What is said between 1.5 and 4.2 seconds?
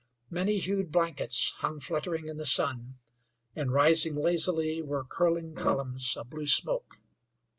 hung fluttering in the sun, and rising